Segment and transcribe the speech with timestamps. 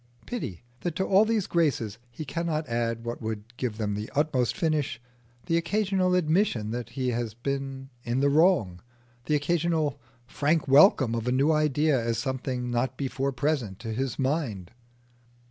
[0.25, 4.57] Pity that to all these graces he cannot add what would give them the utmost
[4.57, 4.99] finish
[5.45, 8.81] the occasional admission that he has been in the wrong,
[9.25, 14.17] the occasional frank welcome of a new idea as something not before present to his
[14.17, 14.71] mind!